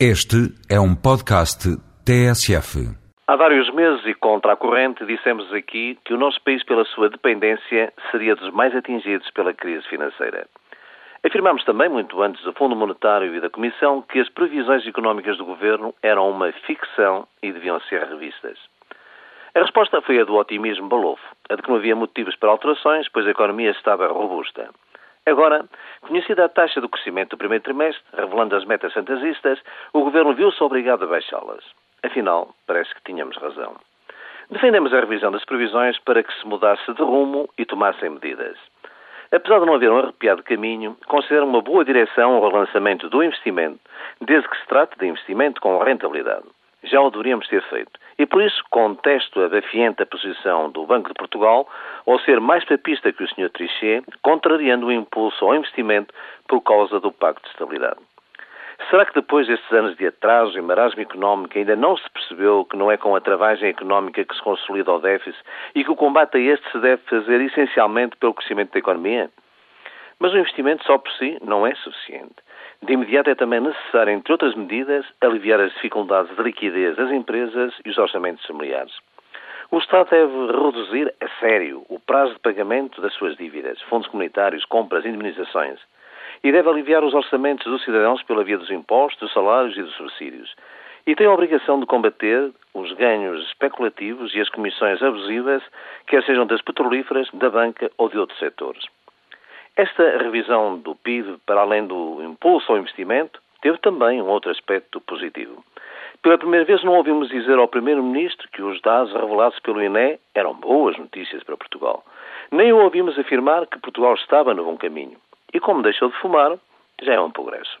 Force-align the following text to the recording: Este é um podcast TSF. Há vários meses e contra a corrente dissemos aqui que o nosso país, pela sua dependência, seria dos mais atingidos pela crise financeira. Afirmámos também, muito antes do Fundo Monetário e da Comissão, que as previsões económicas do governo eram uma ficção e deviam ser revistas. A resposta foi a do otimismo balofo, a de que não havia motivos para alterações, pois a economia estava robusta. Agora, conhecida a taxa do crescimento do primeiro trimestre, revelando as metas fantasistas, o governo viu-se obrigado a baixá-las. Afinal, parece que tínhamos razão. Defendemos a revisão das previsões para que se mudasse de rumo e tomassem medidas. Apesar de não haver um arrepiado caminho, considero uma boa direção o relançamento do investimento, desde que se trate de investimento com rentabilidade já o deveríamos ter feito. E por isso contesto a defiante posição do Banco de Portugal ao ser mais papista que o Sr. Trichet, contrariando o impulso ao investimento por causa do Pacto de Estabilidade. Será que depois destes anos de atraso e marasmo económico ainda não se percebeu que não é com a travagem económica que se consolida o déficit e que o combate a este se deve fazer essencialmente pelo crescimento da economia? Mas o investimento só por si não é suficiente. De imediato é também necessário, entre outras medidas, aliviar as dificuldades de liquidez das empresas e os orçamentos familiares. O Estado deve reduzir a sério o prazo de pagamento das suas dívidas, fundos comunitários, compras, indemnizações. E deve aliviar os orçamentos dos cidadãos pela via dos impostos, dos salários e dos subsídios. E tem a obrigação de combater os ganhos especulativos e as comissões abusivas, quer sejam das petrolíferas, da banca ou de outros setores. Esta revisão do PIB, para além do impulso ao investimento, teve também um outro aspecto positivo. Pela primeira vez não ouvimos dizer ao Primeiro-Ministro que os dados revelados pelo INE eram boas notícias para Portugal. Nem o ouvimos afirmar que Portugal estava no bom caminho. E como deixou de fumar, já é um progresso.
Este 0.00 0.50
é 0.68 0.80
um 0.80 0.92
podcast 0.92 1.70
TSF. 2.04 2.82
Há 3.28 3.36
vários 3.36 3.72
meses 3.72 4.04
e 4.06 4.12
contra 4.14 4.54
a 4.54 4.56
corrente 4.56 5.06
dissemos 5.06 5.52
aqui 5.52 5.96
que 6.04 6.12
o 6.12 6.18
nosso 6.18 6.42
país, 6.42 6.64
pela 6.64 6.84
sua 6.84 7.08
dependência, 7.08 7.92
seria 8.10 8.34
dos 8.34 8.52
mais 8.52 8.74
atingidos 8.74 9.30
pela 9.30 9.54
crise 9.54 9.86
financeira. 9.86 10.48
Afirmámos 11.24 11.64
também, 11.64 11.88
muito 11.88 12.20
antes 12.20 12.42
do 12.42 12.52
Fundo 12.54 12.74
Monetário 12.74 13.36
e 13.36 13.40
da 13.40 13.48
Comissão, 13.48 14.02
que 14.02 14.18
as 14.18 14.28
previsões 14.28 14.84
económicas 14.84 15.38
do 15.38 15.44
governo 15.44 15.94
eram 16.02 16.28
uma 16.28 16.50
ficção 16.66 17.28
e 17.40 17.52
deviam 17.52 17.78
ser 17.82 18.02
revistas. 18.02 18.58
A 19.54 19.60
resposta 19.60 20.02
foi 20.02 20.20
a 20.20 20.24
do 20.24 20.34
otimismo 20.34 20.88
balofo, 20.88 21.22
a 21.48 21.54
de 21.54 21.62
que 21.62 21.68
não 21.68 21.76
havia 21.76 21.94
motivos 21.94 22.34
para 22.34 22.50
alterações, 22.50 23.08
pois 23.12 23.28
a 23.28 23.30
economia 23.30 23.70
estava 23.70 24.08
robusta. 24.08 24.70
Agora, 25.26 25.64
conhecida 26.02 26.44
a 26.44 26.48
taxa 26.50 26.82
do 26.82 26.88
crescimento 26.88 27.30
do 27.30 27.38
primeiro 27.38 27.64
trimestre, 27.64 28.02
revelando 28.14 28.56
as 28.56 28.64
metas 28.66 28.92
fantasistas, 28.92 29.58
o 29.94 30.02
governo 30.02 30.34
viu-se 30.34 30.62
obrigado 30.62 31.04
a 31.04 31.06
baixá-las. 31.06 31.64
Afinal, 32.02 32.54
parece 32.66 32.94
que 32.94 33.02
tínhamos 33.04 33.36
razão. 33.38 33.74
Defendemos 34.50 34.92
a 34.92 35.00
revisão 35.00 35.32
das 35.32 35.44
previsões 35.46 35.98
para 36.00 36.22
que 36.22 36.32
se 36.38 36.46
mudasse 36.46 36.92
de 36.92 37.02
rumo 37.02 37.48
e 37.56 37.64
tomassem 37.64 38.10
medidas. 38.10 38.58
Apesar 39.32 39.60
de 39.60 39.66
não 39.66 39.74
haver 39.74 39.90
um 39.90 39.98
arrepiado 39.98 40.42
caminho, 40.42 40.94
considero 41.06 41.46
uma 41.46 41.62
boa 41.62 41.84
direção 41.86 42.38
o 42.38 42.46
relançamento 42.46 43.08
do 43.08 43.22
investimento, 43.22 43.80
desde 44.20 44.46
que 44.46 44.58
se 44.58 44.66
trate 44.66 44.98
de 44.98 45.06
investimento 45.06 45.58
com 45.60 45.78
rentabilidade 45.78 46.44
já 46.84 47.00
o 47.00 47.10
deveríamos 47.10 47.48
ter 47.48 47.62
feito. 47.68 47.92
E 48.18 48.26
por 48.26 48.42
isso 48.42 48.62
contesto 48.70 49.40
a 49.40 49.48
defiante 49.48 50.04
posição 50.04 50.70
do 50.70 50.86
Banco 50.86 51.08
de 51.08 51.14
Portugal 51.14 51.68
ao 52.06 52.18
ser 52.20 52.40
mais 52.40 52.64
papista 52.64 53.12
que 53.12 53.24
o 53.24 53.28
Sr. 53.28 53.50
Trichet, 53.50 54.04
contrariando 54.22 54.86
o 54.86 54.92
impulso 54.92 55.44
ao 55.44 55.54
investimento 55.54 56.14
por 56.48 56.60
causa 56.60 57.00
do 57.00 57.10
Pacto 57.10 57.42
de 57.42 57.48
Estabilidade. 57.50 57.98
Será 58.90 59.06
que 59.06 59.14
depois 59.14 59.46
destes 59.46 59.72
anos 59.72 59.96
de 59.96 60.06
atraso 60.06 60.58
e 60.58 60.60
marasmo 60.60 61.00
económico 61.00 61.56
ainda 61.56 61.76
não 61.76 61.96
se 61.96 62.10
percebeu 62.10 62.64
que 62.64 62.76
não 62.76 62.90
é 62.90 62.96
com 62.96 63.14
a 63.14 63.20
travagem 63.20 63.68
económica 63.68 64.24
que 64.24 64.34
se 64.34 64.42
consolida 64.42 64.92
o 64.92 64.98
déficit 64.98 65.42
e 65.74 65.84
que 65.84 65.90
o 65.90 65.96
combate 65.96 66.36
a 66.36 66.40
este 66.40 66.70
se 66.70 66.78
deve 66.78 67.02
fazer 67.08 67.40
essencialmente 67.40 68.16
pelo 68.16 68.34
crescimento 68.34 68.72
da 68.72 68.78
economia? 68.78 69.30
Mas 70.18 70.32
o 70.32 70.38
investimento 70.38 70.84
só 70.84 70.98
por 70.98 71.10
si 71.12 71.38
não 71.42 71.66
é 71.66 71.74
suficiente. 71.76 72.36
De 72.82 72.92
imediato 72.92 73.30
é 73.30 73.34
também 73.34 73.60
necessário, 73.60 74.12
entre 74.12 74.32
outras 74.32 74.54
medidas, 74.54 75.06
aliviar 75.20 75.60
as 75.60 75.72
dificuldades 75.72 76.34
de 76.36 76.42
liquidez 76.42 76.96
das 76.96 77.10
empresas 77.10 77.74
e 77.84 77.90
os 77.90 77.98
orçamentos 77.98 78.44
familiares. 78.46 78.92
O 79.70 79.78
Estado 79.78 80.10
deve 80.10 80.52
reduzir 80.52 81.12
a 81.20 81.28
sério 81.40 81.84
o 81.88 81.98
prazo 81.98 82.34
de 82.34 82.40
pagamento 82.40 83.00
das 83.00 83.14
suas 83.14 83.36
dívidas, 83.36 83.80
fundos 83.82 84.06
comunitários, 84.08 84.64
compras, 84.66 85.04
indemnizações. 85.04 85.80
E 86.42 86.52
deve 86.52 86.68
aliviar 86.68 87.02
os 87.02 87.14
orçamentos 87.14 87.66
dos 87.66 87.82
cidadãos 87.82 88.22
pela 88.22 88.44
via 88.44 88.58
dos 88.58 88.70
impostos, 88.70 89.20
dos 89.20 89.32
salários 89.32 89.76
e 89.76 89.82
dos 89.82 89.94
subsídios. 89.96 90.54
E 91.06 91.14
tem 91.14 91.26
a 91.26 91.32
obrigação 91.32 91.80
de 91.80 91.86
combater 91.86 92.52
os 92.72 92.92
ganhos 92.92 93.42
especulativos 93.48 94.34
e 94.34 94.40
as 94.40 94.48
comissões 94.48 95.02
abusivas, 95.02 95.62
quer 96.06 96.22
sejam 96.24 96.46
das 96.46 96.62
petrolíferas, 96.62 97.28
da 97.32 97.50
banca 97.50 97.90
ou 97.98 98.08
de 98.08 98.18
outros 98.18 98.38
setores. 98.38 98.84
Esta 99.76 100.18
revisão 100.18 100.78
do 100.78 100.94
PIB, 100.94 101.36
para 101.44 101.62
além 101.62 101.84
do 101.86 102.22
impulso 102.22 102.70
ao 102.70 102.78
investimento, 102.78 103.40
teve 103.60 103.76
também 103.78 104.22
um 104.22 104.26
outro 104.26 104.50
aspecto 104.50 105.00
positivo. 105.00 105.64
Pela 106.22 106.38
primeira 106.38 106.64
vez 106.64 106.82
não 106.84 106.94
ouvimos 106.94 107.28
dizer 107.28 107.58
ao 107.58 107.66
Primeiro-Ministro 107.66 108.48
que 108.50 108.62
os 108.62 108.80
dados 108.80 109.12
revelados 109.12 109.58
pelo 109.60 109.82
INE 109.82 110.18
eram 110.34 110.54
boas 110.54 110.96
notícias 110.96 111.42
para 111.42 111.56
Portugal. 111.56 112.04
Nem 112.52 112.72
o 112.72 112.78
ouvimos 112.84 113.18
afirmar 113.18 113.66
que 113.66 113.80
Portugal 113.80 114.14
estava 114.14 114.54
no 114.54 114.64
bom 114.64 114.76
caminho. 114.76 115.18
E 115.52 115.58
como 115.58 115.82
deixou 115.82 116.08
de 116.08 116.16
fumar, 116.18 116.56
já 117.02 117.14
é 117.14 117.20
um 117.20 117.32
progresso. 117.32 117.76